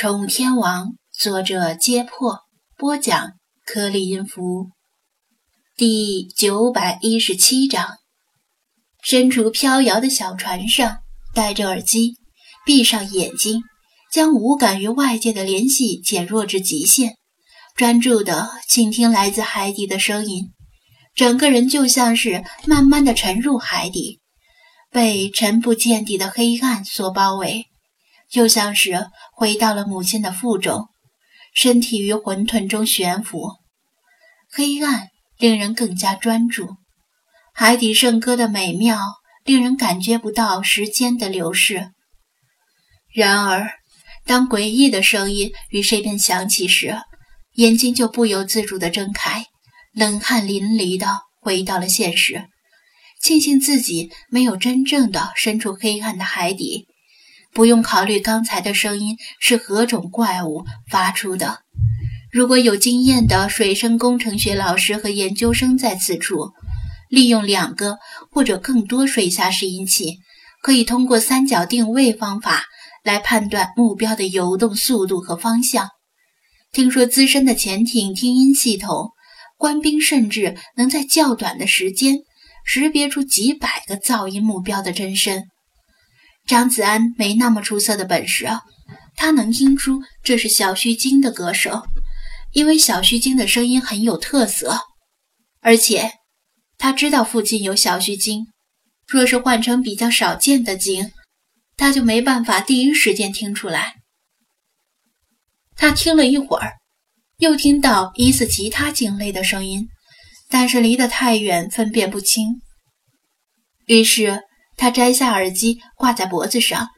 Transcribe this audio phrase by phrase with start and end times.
[0.00, 2.38] 宠物天王，作者：揭破，
[2.78, 3.32] 播讲：
[3.66, 4.70] 颗粒音符，
[5.76, 7.98] 第九百一十七章。
[9.02, 11.00] 身处飘摇的小船上，
[11.34, 12.14] 戴着耳机，
[12.64, 13.60] 闭上眼睛，
[14.10, 17.16] 将无感与外界的联系减弱至极限，
[17.76, 20.46] 专注地倾听来自海底的声音。
[21.14, 24.22] 整个人就像是慢慢的沉入海底，
[24.90, 27.66] 被沉不见底的黑暗所包围，
[28.30, 30.86] 就像是回到了母亲的腹中，
[31.54, 33.56] 身体于混沌中悬浮。
[34.52, 36.76] 黑暗令人更加专注，
[37.54, 38.98] 海底圣歌的美妙
[39.44, 41.90] 令人感觉不到时间的流逝。
[43.12, 43.72] 然而，
[44.24, 46.96] 当诡异的声音与这边响起时，
[47.54, 49.46] 眼睛就不由自主地睁开。
[49.92, 52.44] 冷汗淋漓地回到了现实，
[53.20, 56.86] 庆幸自己没有真正的身处黑暗的海底，
[57.52, 61.60] 不用考虑刚才的声音是何种怪物发出的。
[62.32, 66.52] 如果有经验的水生工程学老师和研究生在此处，
[67.08, 67.98] 利用两个
[68.30, 70.18] 或者更多水下拾音器，
[70.62, 72.64] 可以通过三角定位方法
[73.02, 75.88] 来判断目标的游动速度和方向。
[76.72, 79.10] 听说资深的潜艇听音系统。
[79.58, 82.20] 官兵甚至能在较短的时间
[82.64, 85.48] 识别出几百个噪音目标的真身。
[86.46, 88.46] 张子安没那么出色的本事，
[89.16, 91.82] 他能听出这是小须鲸的歌声，
[92.52, 94.80] 因为小须鲸的声音很有特色，
[95.60, 96.12] 而且
[96.78, 98.46] 他知道附近有小须鲸。
[99.06, 101.12] 若是换成比较少见的鲸，
[101.76, 103.94] 他就没办法第一时间听出来。
[105.76, 106.74] 他听了一会儿。
[107.38, 109.88] 又听到疑似其他鲸类的声音，
[110.50, 112.60] 但是离得太远，分辨不清。
[113.86, 114.42] 于是
[114.80, 116.88] 他摘下耳机挂在脖子上，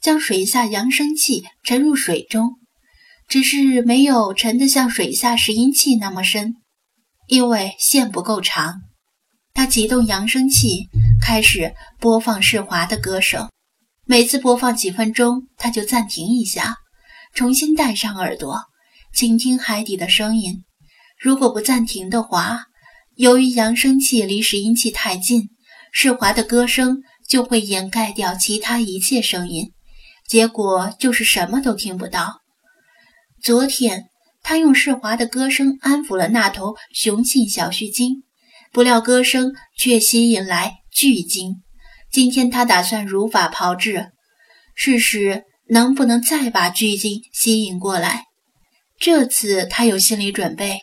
[0.00, 2.54] 将水下扬声器沉入水中，
[3.28, 6.54] 只是没有沉得像水下拾音器那么深，
[7.26, 8.80] 因为线不够长。
[9.52, 10.88] 他启动扬声器，
[11.20, 13.50] 开始播放世华的歌声。
[14.06, 16.76] 每次播放几分钟，他就暂停一下，
[17.34, 18.62] 重新戴上耳朵。
[19.12, 20.64] 倾听海底的声音。
[21.20, 22.60] 如果不暂停的话，
[23.14, 25.50] 由于扬声器离拾音器太近，
[25.92, 29.72] 世华的歌声就会掩盖掉其他一切声音，
[30.28, 32.40] 结果就是什么都听不到。
[33.42, 34.04] 昨天
[34.42, 38.22] 他用世华的歌声安抚了那头雄性小须鲸，
[38.72, 41.62] 不料歌声却吸引来巨鲸。
[42.10, 44.12] 今天他打算如法炮制，
[44.74, 48.24] 试试能不能再把巨鲸吸引过来。
[48.98, 50.80] 这次他有心理准备，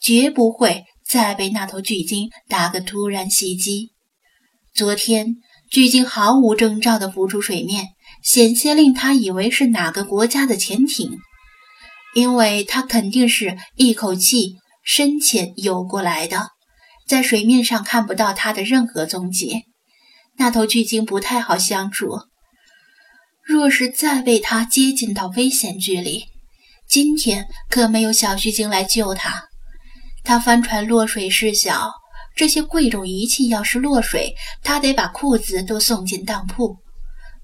[0.00, 3.92] 绝不会再被那头巨鲸打个突然袭击。
[4.72, 5.36] 昨天
[5.74, 7.88] 巨鲸毫无征兆地浮出水面，
[8.22, 11.18] 险些令他以为是哪个国家的潜艇，
[12.14, 14.54] 因为它肯定是一口气
[14.84, 16.50] 深潜游过来的，
[17.08, 19.64] 在水面上看不到它的任何踪迹。
[20.36, 22.20] 那头巨鲸不太好相处，
[23.42, 26.26] 若是再被它接近到危险距离。
[26.88, 29.46] 今天可没有小须鲸来救他。
[30.22, 31.90] 他帆船落水事小，
[32.34, 36.76] 这些贵重仪器要是落水，他得把裤子都送进当铺。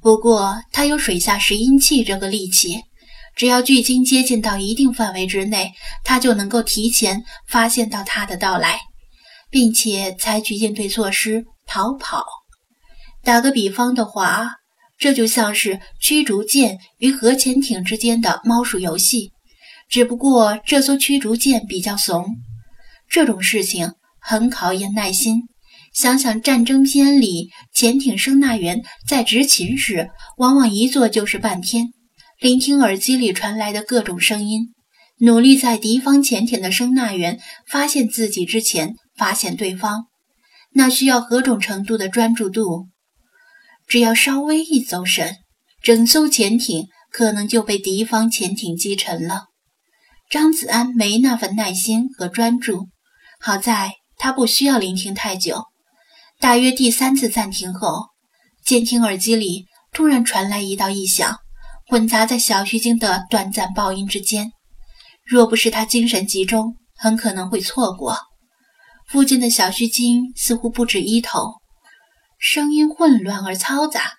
[0.00, 2.82] 不过他有水下拾音器这个利器，
[3.36, 5.72] 只要巨鲸接近到一定范围之内，
[6.04, 8.80] 他就能够提前发现到它的到来，
[9.50, 12.24] 并且采取应对措施逃跑。
[13.22, 14.56] 打个比方的话。
[15.00, 19.32] 这就像是驱逐舰与核潜艇之间的猫鼠游戏，
[19.88, 22.36] 只不过这艘驱逐舰比较怂。
[23.08, 25.42] 这种事情很考验耐心。
[25.92, 31.88] 想想战争片里潜艇声纳员在执勤时，往往一坐就是半天，
[32.38, 34.72] 聆听耳机里传来的各种声音，
[35.18, 40.04] 努力在敌方潜艇的声纳员发现自己之前发现对方，
[40.72, 42.86] 那需要何种程度的专注度？
[43.88, 45.38] 只要稍微一走神，
[45.82, 49.46] 整艘潜艇可能就被敌方潜艇击沉了。
[50.30, 52.86] 张子安没那份耐心和专注，
[53.40, 55.64] 好在他不需要聆听太久。
[56.38, 58.10] 大约第三次暂停后，
[58.62, 61.38] 监听耳机里突然传来一道异响，
[61.88, 64.52] 混杂在小须鲸的短暂爆音之间。
[65.24, 68.18] 若不是他精神集中，很可能会错过。
[69.08, 71.54] 附近的小须鲸似乎不止一头。
[72.38, 74.12] 声音混乱而嘈杂，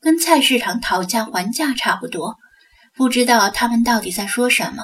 [0.00, 2.34] 跟菜市场讨价还价差不多。
[2.96, 4.82] 不知道他们到底在说什么。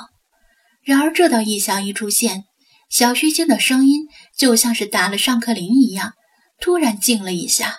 [0.85, 2.45] 然而这道异响一出现，
[2.91, 6.13] 小须鲸的声音就像是打了上课铃一样，
[6.61, 7.79] 突然静了一下。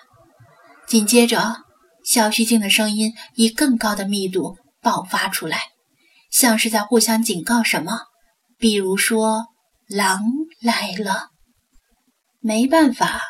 [0.88, 1.58] 紧接着，
[2.04, 5.60] 小须鲸的声音以更高的密度爆发出来，
[6.30, 8.00] 像是在互相警告什么，
[8.58, 9.46] 比如说
[9.86, 10.22] 狼
[10.60, 11.28] 来了。
[12.40, 13.20] 没办法，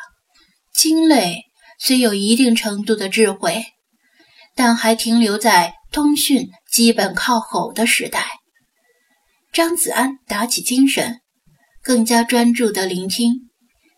[0.73, 1.43] 鲸类
[1.77, 3.65] 虽有一定程度的智慧，
[4.55, 8.25] 但还停留在通讯基本靠吼的时代。
[9.51, 11.19] 张子安打起精神，
[11.83, 13.49] 更加专注地聆听，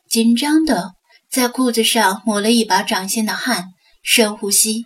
[0.10, 0.94] 紧张的
[1.30, 3.66] 在裤子上抹了一把掌心的汗，
[4.04, 4.86] 深呼吸，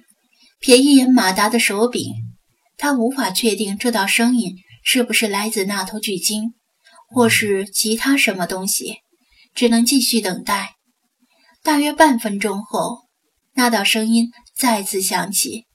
[0.62, 2.12] 瞥一眼马达的手柄。
[2.78, 6.54] 他无法确定这道声音是不是来自那头巨鲸，
[7.10, 8.98] 或是其他什么东西。
[9.56, 10.76] 只能继续等待。
[11.64, 13.00] 大约半分钟后，
[13.56, 15.66] 那道声音再次响起，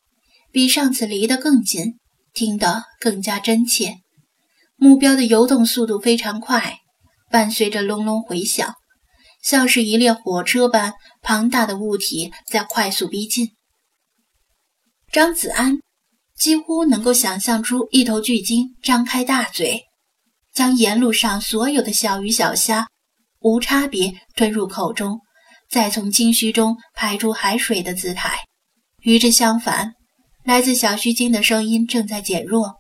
[0.53, 1.99] 比上次离得更近，
[2.33, 3.97] 听得更加真切。
[4.77, 6.79] 目标的游动速度非常快，
[7.35, 8.75] 伴随着隆隆回响，
[9.43, 13.57] 像是一列火车般庞大的物体在快速逼近。
[15.11, 15.81] 张子安
[16.39, 19.83] 几乎能够想象出一头巨鲸张开大嘴，
[20.53, 22.87] 将沿路上所有的小鱼小虾。
[23.41, 25.19] 无差别吞入口中，
[25.69, 28.39] 再从鲸须中排出海水的姿态。
[29.01, 29.95] 与之相反，
[30.45, 32.75] 来自小须鲸的声音正在减弱，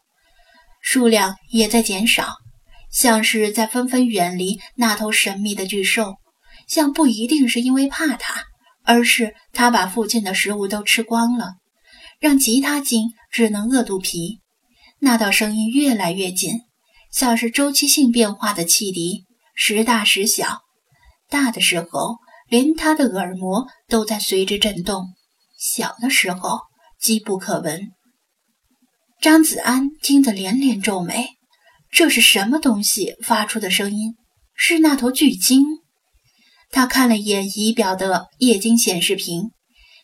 [0.80, 2.34] 数量也在减少，
[2.94, 6.14] 像是在纷纷远离那头神秘的巨兽。
[6.67, 8.44] 像不一定是因为怕它，
[8.85, 11.56] 而是它把附近的食物都吃光了，
[12.20, 14.41] 让其他鲸只能饿肚皮。
[15.00, 16.61] 那道声音越来越近，
[17.12, 19.25] 像是周期性变化的汽笛。
[19.55, 20.61] 时大时小，
[21.29, 22.17] 大的时候
[22.49, 25.02] 连他的耳膜都在随之震动；
[25.58, 26.61] 小的时候
[26.99, 27.88] 机不可闻。
[29.20, 31.29] 张子安听得连连皱眉，
[31.94, 34.17] 这是什么东西发出的声音？
[34.56, 35.64] 是那头巨鲸？
[36.73, 39.52] 他看了眼仪表的液晶显示屏，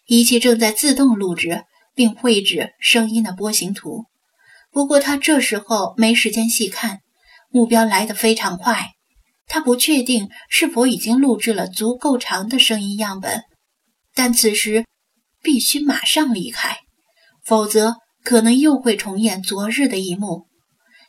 [0.06, 1.64] 仪器正在自动录制
[1.96, 4.04] 并绘制声音的波形图。
[4.70, 7.00] 不过他这时候没时间细看，
[7.48, 8.90] 目标来得非常快。
[9.48, 13.42] 他不确定是否已经录制了足够长的声音样本，
[14.14, 14.84] 但此时
[15.42, 16.76] 必须马上离开，
[17.44, 20.46] 否则可能又会重演昨日的一幕。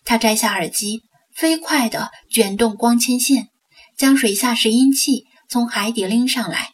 [0.04, 1.02] 他摘下耳机，
[1.36, 3.48] 飞快地卷动光纤线，
[3.98, 6.72] 将水下拾音器从海底拎上来。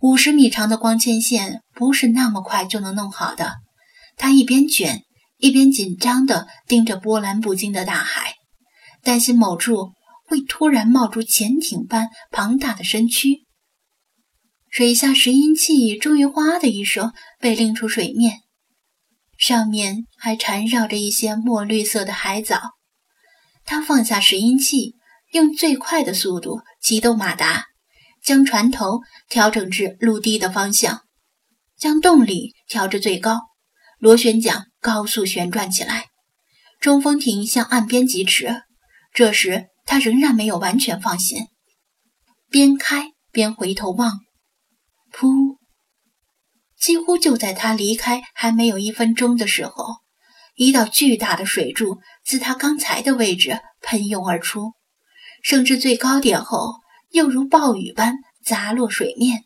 [0.00, 3.56] 五十米长的光纤线不是那么快就能弄好的。
[4.16, 5.02] 他一边卷，
[5.38, 8.34] 一边紧张地盯着波澜不惊的大海，
[9.02, 9.92] 担心某处。
[10.30, 13.46] 会突然冒出潜艇般庞大的身躯。
[14.68, 18.40] 水下拾音器终于“哗”的一声被拎出水面，
[19.38, 22.72] 上面还缠绕着一些墨绿色的海藻。
[23.64, 24.96] 他放下拾音器，
[25.32, 27.64] 用最快的速度启动马达，
[28.22, 29.00] 将船头
[29.30, 31.02] 调整至陆地的方向，
[31.78, 33.40] 将动力调至最高，
[33.98, 36.06] 螺旋桨高速旋转起来，
[36.80, 38.62] 冲锋艇向岸边疾驰。
[39.14, 39.68] 这时。
[39.90, 41.46] 他仍然没有完全放心，
[42.50, 44.18] 边开边回头望，
[45.10, 45.56] 噗！
[46.80, 49.96] 几乎就在他离开还没有一分钟的时候，
[50.54, 54.72] 一道巨大的水柱自他刚才的位置喷涌而出，
[55.42, 56.74] 升至最高点后，
[57.10, 58.14] 又如暴雨般
[58.44, 59.44] 砸落水面，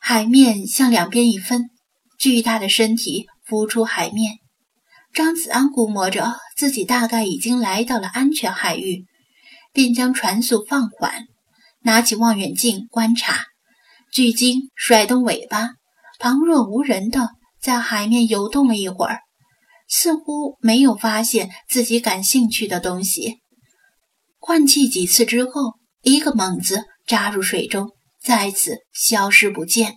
[0.00, 1.70] 海面向两边一分，
[2.18, 4.38] 巨大的身体浮出海面。
[5.12, 9.06] 张子安估摸着自己大概已经来到了安全海域。
[9.72, 11.26] 便将船速放缓，
[11.80, 13.46] 拿起望远镜观察，
[14.12, 15.70] 巨鲸甩动尾巴，
[16.18, 17.30] 旁若无人的
[17.60, 19.20] 在海面游动了一会儿，
[19.88, 23.38] 似乎没有发现自己感兴趣的东西。
[24.38, 27.90] 换气几次之后，一个猛子扎入水中，
[28.22, 29.94] 再次消失不见。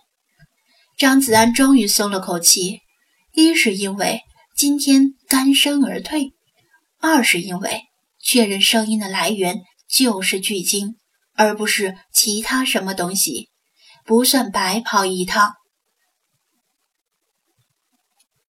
[0.97, 2.79] 张子安终于松了口气，
[3.33, 4.21] 一是因为
[4.55, 6.33] 今天干身而退，
[6.99, 7.81] 二是因为。
[8.19, 10.95] 确认声音的来源就是巨鲸，
[11.35, 13.49] 而不是其他什么东西，
[14.05, 15.53] 不算白跑一趟。